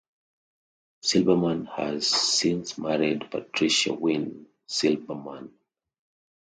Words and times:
Silberman 1.03 1.67
has 1.75 2.07
since 2.07 2.75
married 2.79 3.29
Patricia 3.29 3.93
Winn 3.93 4.47
Silberman. 4.67 5.51